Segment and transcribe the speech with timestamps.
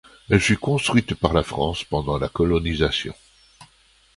[0.31, 3.13] Elle fut construite par la France pendant la colonisation.